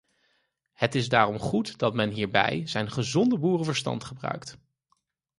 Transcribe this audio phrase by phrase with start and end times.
[0.73, 4.57] Het is daarom goed dat men hierbij zijn gezonde boerenverstand gebruikt.